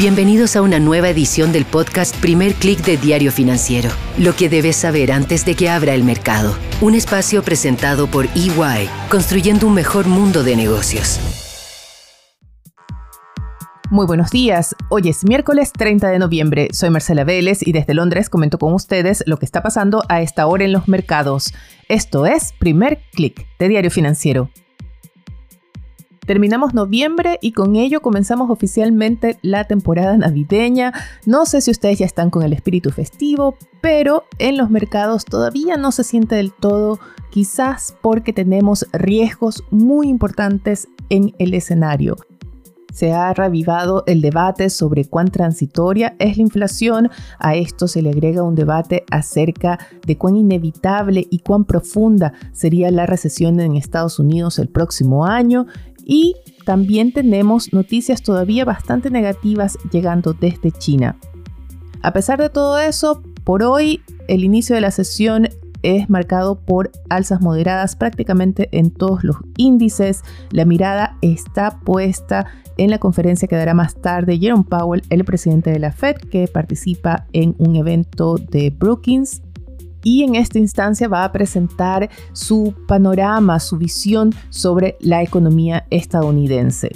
[0.00, 3.90] Bienvenidos a una nueva edición del podcast Primer Click de Diario Financiero.
[4.16, 6.56] Lo que debes saber antes de que abra el mercado.
[6.80, 11.20] Un espacio presentado por EY, construyendo un mejor mundo de negocios.
[13.90, 14.74] Muy buenos días.
[14.88, 16.68] Hoy es miércoles 30 de noviembre.
[16.72, 20.46] Soy Marcela Vélez y desde Londres comento con ustedes lo que está pasando a esta
[20.46, 21.52] hora en los mercados.
[21.90, 24.48] Esto es Primer Click de Diario Financiero.
[26.26, 30.92] Terminamos noviembre y con ello comenzamos oficialmente la temporada navideña.
[31.26, 35.76] No sé si ustedes ya están con el espíritu festivo, pero en los mercados todavía
[35.76, 42.16] no se siente del todo, quizás porque tenemos riesgos muy importantes en el escenario.
[42.92, 47.08] Se ha revivado el debate sobre cuán transitoria es la inflación.
[47.38, 52.90] A esto se le agrega un debate acerca de cuán inevitable y cuán profunda sería
[52.90, 55.66] la recesión en Estados Unidos el próximo año.
[56.12, 56.34] Y
[56.66, 61.16] también tenemos noticias todavía bastante negativas llegando desde China.
[62.02, 65.48] A pesar de todo eso, por hoy el inicio de la sesión
[65.84, 70.22] es marcado por alzas moderadas prácticamente en todos los índices.
[70.50, 75.70] La mirada está puesta en la conferencia que dará más tarde Jerome Powell, el presidente
[75.70, 79.42] de la Fed, que participa en un evento de Brookings
[80.02, 86.90] y en esta instancia va a presentar su panorama, su visión sobre la economía estadounidense.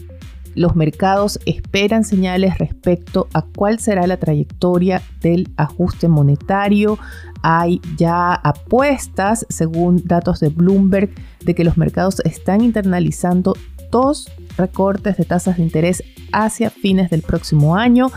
[0.54, 6.98] Los mercados esperan señales respecto a cuál será la trayectoria del ajuste monetario.
[7.42, 11.10] Hay ya apuestas, según datos de Bloomberg,
[11.44, 13.54] de que los mercados están internalizando
[13.90, 18.10] dos recortes de tasas de interés hacia fines del próximo año.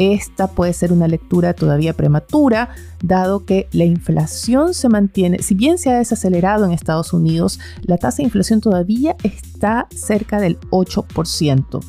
[0.00, 2.70] Esta puede ser una lectura todavía prematura,
[3.02, 7.98] dado que la inflación se mantiene, si bien se ha desacelerado en Estados Unidos, la
[7.98, 11.84] tasa de inflación todavía está cerca del 8%.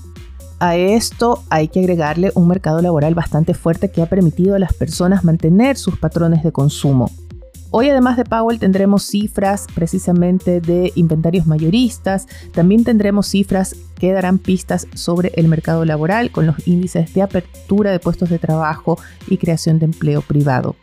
[0.60, 4.74] A esto hay que agregarle un mercado laboral bastante fuerte que ha permitido a las
[4.74, 7.10] personas mantener sus patrones de consumo.
[7.74, 14.40] Hoy además de Powell tendremos cifras precisamente de inventarios mayoristas, también tendremos cifras que darán
[14.40, 19.00] pistas sobre el mercado laboral con los índices de apertura de puestos de trabajo
[19.30, 20.76] y creación de empleo privado.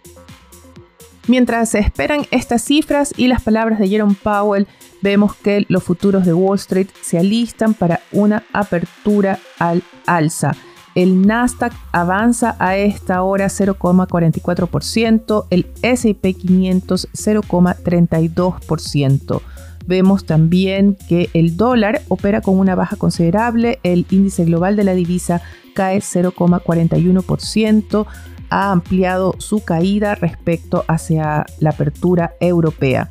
[1.26, 4.66] Mientras se esperan estas cifras y las palabras de Jerome Powell,
[5.02, 10.56] vemos que los futuros de Wall Street se alistan para una apertura al alza.
[10.98, 19.40] El Nasdaq avanza a esta hora 0,44%, el SP 500 0,32%.
[19.86, 24.94] Vemos también que el dólar opera con una baja considerable, el índice global de la
[24.94, 25.40] divisa
[25.72, 28.06] cae 0,41%,
[28.50, 33.08] ha ampliado su caída respecto hacia la apertura europea.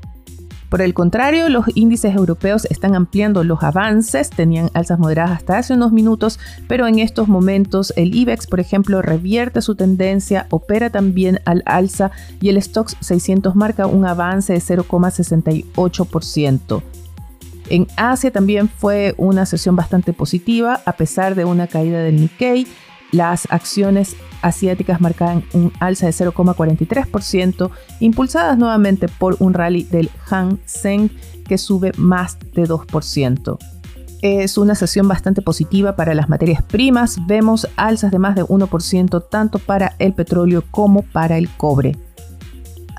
[0.69, 5.73] Por el contrario, los índices europeos están ampliando los avances, tenían alzas moderadas hasta hace
[5.73, 11.39] unos minutos, pero en estos momentos el IBEX, por ejemplo, revierte su tendencia, opera también
[11.45, 12.11] al alza
[12.41, 16.83] y el Stoxx 600 marca un avance de 0,68%.
[17.69, 22.67] En Asia también fue una sesión bastante positiva, a pesar de una caída del Nikkei.
[23.11, 30.57] Las acciones asiáticas marcaban un alza de 0,43%, impulsadas nuevamente por un rally del Hang
[30.65, 31.09] Seng
[31.45, 33.57] que sube más de 2%.
[34.21, 39.25] Es una sesión bastante positiva para las materias primas, vemos alzas de más de 1%
[39.29, 41.95] tanto para el petróleo como para el cobre.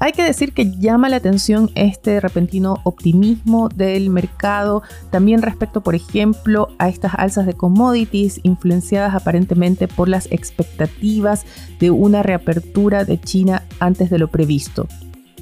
[0.01, 5.97] Hay que decir que llama la atención este repentino optimismo del mercado, también respecto, por
[5.97, 11.47] ejemplo, a estas alzas de commodities influenciadas aparentemente por las expectativas
[11.81, 14.87] de una reapertura de China antes de lo previsto.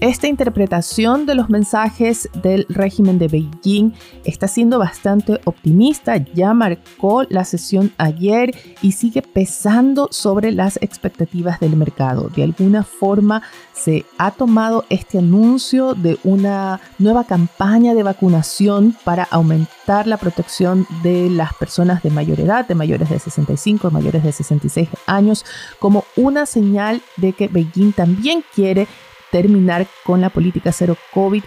[0.01, 3.93] Esta interpretación de los mensajes del régimen de Beijing
[4.25, 11.61] está siendo bastante optimista, ya marcó la sesión ayer y sigue pesando sobre las expectativas
[11.61, 12.29] del mercado.
[12.29, 13.43] De alguna forma
[13.73, 20.87] se ha tomado este anuncio de una nueva campaña de vacunación para aumentar la protección
[21.03, 25.47] de las personas de mayor edad, de mayores de 65, mayores de 66 años,
[25.79, 28.87] como una señal de que Beijing también quiere
[29.31, 31.43] terminar con la política cero COVID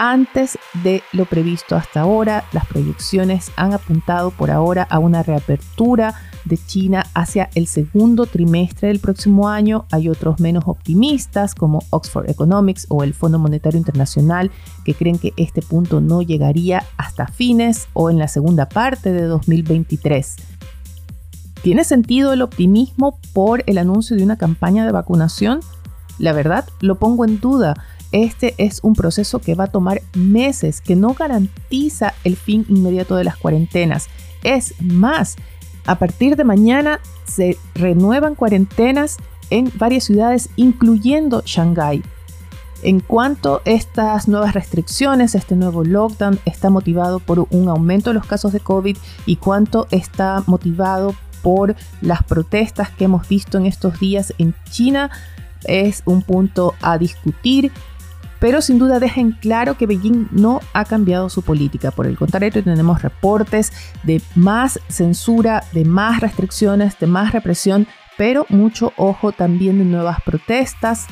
[0.00, 2.44] antes de lo previsto hasta ahora.
[2.52, 6.14] Las proyecciones han apuntado por ahora a una reapertura
[6.46, 9.84] de China hacia el segundo trimestre del próximo año.
[9.90, 14.50] Hay otros menos optimistas como Oxford Economics o el Fondo Monetario Internacional
[14.86, 19.24] que creen que este punto no llegaría hasta fines o en la segunda parte de
[19.24, 20.36] 2023.
[21.62, 25.60] ¿Tiene sentido el optimismo por el anuncio de una campaña de vacunación?
[26.20, 27.74] La verdad, lo pongo en duda.
[28.12, 33.16] Este es un proceso que va a tomar meses, que no garantiza el fin inmediato
[33.16, 34.08] de las cuarentenas.
[34.42, 35.36] Es más,
[35.86, 39.16] A partir de mañana se renuevan cuarentenas
[39.48, 42.02] en varias ciudades, incluyendo Shanghái.
[42.82, 48.14] En cuanto a estas nuevas restricciones, este nuevo lockdown está motivado por un aumento de
[48.14, 48.96] los casos de COVID
[49.26, 55.10] y cuánto está motivado por las protestas que hemos visto en estos días en China
[55.64, 57.72] es un punto a discutir
[58.40, 61.90] pero sin duda dejen claro que Beijing no ha cambiado su política.
[61.92, 63.70] Por el contrario, tenemos reportes
[64.02, 67.86] de más censura, de más restricciones, de más represión,
[68.16, 71.06] pero mucho ojo también de nuevas protestas.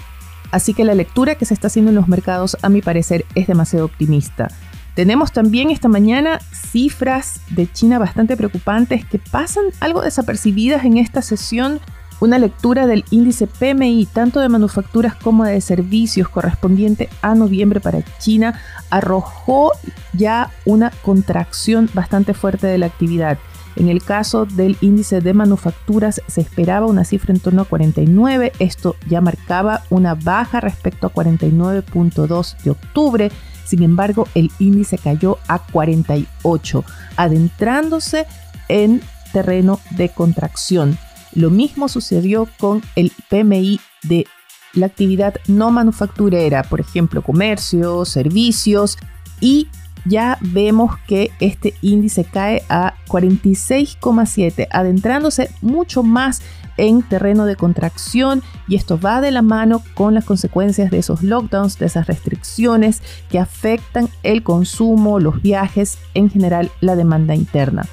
[0.50, 3.46] Así que la lectura que se está haciendo en los mercados, a mi parecer, es
[3.46, 4.48] demasiado optimista.
[4.94, 11.20] Tenemos también esta mañana cifras de China bastante preocupantes que pasan algo desapercibidas en esta
[11.20, 11.78] sesión
[12.20, 18.02] una lectura del índice PMI, tanto de manufacturas como de servicios, correspondiente a noviembre para
[18.18, 18.60] China,
[18.90, 19.72] arrojó
[20.12, 23.38] ya una contracción bastante fuerte de la actividad.
[23.76, 28.52] En el caso del índice de manufacturas se esperaba una cifra en torno a 49,
[28.58, 33.32] esto ya marcaba una baja respecto a 49.2 de octubre,
[33.64, 36.84] sin embargo el índice cayó a 48,
[37.16, 38.26] adentrándose
[38.68, 39.00] en
[39.32, 40.98] terreno de contracción.
[41.34, 44.26] Lo mismo sucedió con el PMI de
[44.74, 48.98] la actividad no manufacturera, por ejemplo, comercio, servicios,
[49.40, 49.68] y
[50.04, 56.40] ya vemos que este índice cae a 46,7, adentrándose mucho más
[56.76, 61.22] en terreno de contracción y esto va de la mano con las consecuencias de esos
[61.22, 67.84] lockdowns, de esas restricciones que afectan el consumo, los viajes, en general la demanda interna.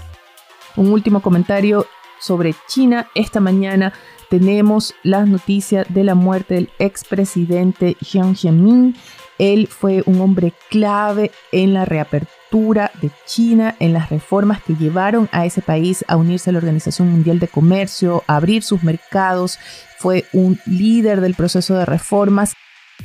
[0.78, 1.86] Un último comentario
[2.20, 3.08] sobre China.
[3.16, 3.94] Esta mañana
[4.30, 8.96] tenemos las noticias de la muerte del expresidente Jiang Zemin.
[9.38, 15.28] Él fue un hombre clave en la reapertura de China, en las reformas que llevaron
[15.32, 19.60] a ese país a unirse a la Organización Mundial de Comercio, a abrir sus mercados.
[20.00, 22.54] Fue un líder del proceso de reformas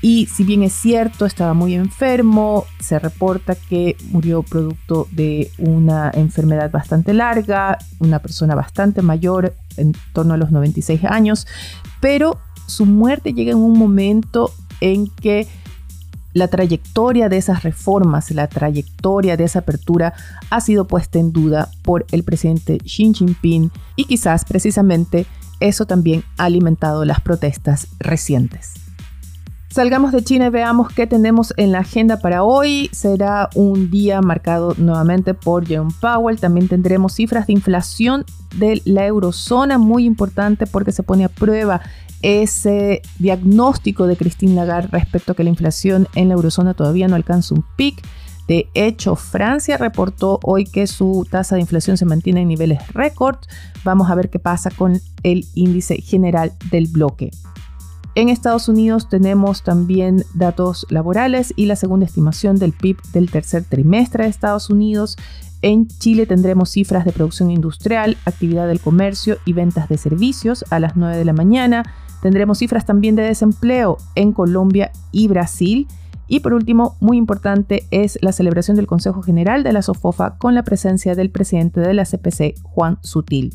[0.02, 6.10] y si bien es cierto, estaba muy enfermo, se reporta que murió producto de una
[6.14, 11.46] enfermedad bastante larga, una persona bastante mayor, en torno a los 96 años,
[12.00, 15.46] pero su muerte llega en un momento en que
[16.32, 20.14] la trayectoria de esas reformas, la trayectoria de esa apertura
[20.48, 25.26] ha sido puesta en duda por el presidente Xi Jinping y quizás precisamente
[25.58, 28.79] eso también ha alimentado las protestas recientes.
[29.70, 32.90] Salgamos de China y veamos qué tenemos en la agenda para hoy.
[32.92, 36.40] Será un día marcado nuevamente por Jerome Powell.
[36.40, 38.24] También tendremos cifras de inflación
[38.56, 41.82] de la eurozona, muy importante porque se pone a prueba
[42.20, 47.14] ese diagnóstico de Christine Lagarde respecto a que la inflación en la eurozona todavía no
[47.14, 48.02] alcanza un pic.
[48.48, 53.36] De hecho, Francia reportó hoy que su tasa de inflación se mantiene en niveles récord.
[53.84, 57.30] Vamos a ver qué pasa con el índice general del bloque.
[58.16, 63.62] En Estados Unidos tenemos también datos laborales y la segunda estimación del PIB del tercer
[63.64, 65.16] trimestre de Estados Unidos.
[65.62, 70.80] En Chile tendremos cifras de producción industrial, actividad del comercio y ventas de servicios a
[70.80, 71.84] las 9 de la mañana.
[72.20, 75.86] Tendremos cifras también de desempleo en Colombia y Brasil.
[76.26, 80.54] Y por último, muy importante, es la celebración del Consejo General de la SOFOFA con
[80.56, 83.54] la presencia del presidente de la CPC, Juan Sutil.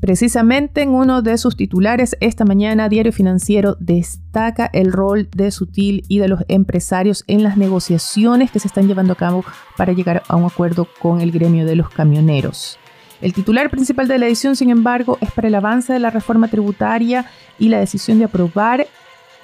[0.00, 6.04] Precisamente en uno de sus titulares esta mañana, Diario Financiero destaca el rol de Sutil
[6.08, 9.44] y de los empresarios en las negociaciones que se están llevando a cabo
[9.76, 12.78] para llegar a un acuerdo con el gremio de los camioneros.
[13.22, 16.48] El titular principal de la edición, sin embargo, es para el avance de la reforma
[16.48, 17.24] tributaria
[17.58, 18.86] y la decisión de aprobar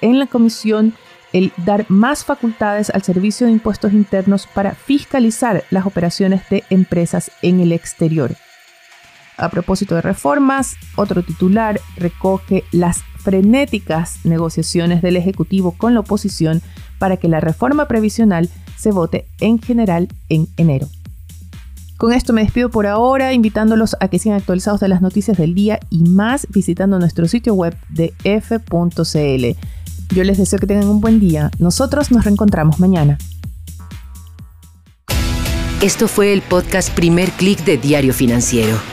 [0.01, 0.93] en la comisión
[1.33, 7.31] el dar más facultades al Servicio de Impuestos Internos para fiscalizar las operaciones de empresas
[7.41, 8.35] en el exterior.
[9.37, 16.61] A propósito de reformas, otro titular recoge las frenéticas negociaciones del Ejecutivo con la oposición
[16.99, 20.87] para que la reforma previsional se vote en general en enero.
[21.97, 25.53] Con esto me despido por ahora, invitándolos a que sigan actualizados de las noticias del
[25.53, 29.57] día y más visitando nuestro sitio web de f.cl.
[30.13, 31.49] Yo les deseo que tengan un buen día.
[31.59, 33.17] Nosotros nos reencontramos mañana.
[35.81, 38.92] Esto fue el podcast Primer Click de Diario Financiero.